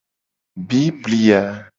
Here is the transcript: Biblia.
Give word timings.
Biblia. 0.71 1.69